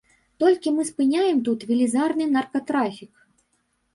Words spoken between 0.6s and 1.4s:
мы спыняем